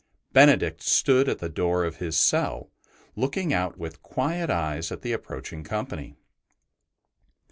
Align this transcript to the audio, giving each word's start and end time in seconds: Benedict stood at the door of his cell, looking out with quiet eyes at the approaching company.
Benedict 0.33 0.81
stood 0.81 1.29
at 1.29 1.37
the 1.37 1.47
door 1.47 1.85
of 1.85 1.97
his 1.97 2.19
cell, 2.19 2.71
looking 3.15 3.53
out 3.53 3.77
with 3.77 4.01
quiet 4.01 4.49
eyes 4.49 4.91
at 4.91 5.03
the 5.03 5.13
approaching 5.13 5.63
company. 5.63 6.15